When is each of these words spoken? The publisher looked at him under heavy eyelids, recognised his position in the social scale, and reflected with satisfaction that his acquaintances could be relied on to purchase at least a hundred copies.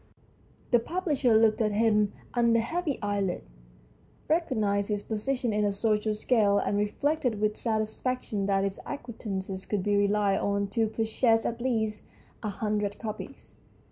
The 0.71 0.79
publisher 0.79 1.35
looked 1.37 1.61
at 1.61 1.73
him 1.73 2.11
under 2.33 2.59
heavy 2.59 2.97
eyelids, 3.03 3.45
recognised 4.27 4.89
his 4.89 5.03
position 5.03 5.53
in 5.53 5.63
the 5.63 5.71
social 5.71 6.15
scale, 6.15 6.57
and 6.57 6.75
reflected 6.75 7.39
with 7.39 7.55
satisfaction 7.55 8.47
that 8.47 8.63
his 8.63 8.79
acquaintances 8.87 9.67
could 9.67 9.83
be 9.83 9.95
relied 9.95 10.39
on 10.39 10.69
to 10.69 10.87
purchase 10.87 11.45
at 11.45 11.61
least 11.61 12.01
a 12.41 12.49
hundred 12.49 12.97
copies. 12.97 13.53